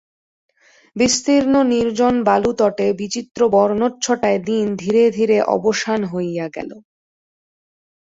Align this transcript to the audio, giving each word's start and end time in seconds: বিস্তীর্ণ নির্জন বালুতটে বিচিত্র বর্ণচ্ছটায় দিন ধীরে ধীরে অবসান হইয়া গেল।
বিস্তীর্ণ 0.95 1.53
নির্জন 1.71 2.15
বালুতটে 2.23 2.87
বিচিত্র 2.93 3.39
বর্ণচ্ছটায় 3.49 4.39
দিন 4.39 4.65
ধীরে 4.75 5.03
ধীরে 5.09 5.37
অবসান 5.55 5.99
হইয়া 6.05 6.47
গেল। 6.55 6.71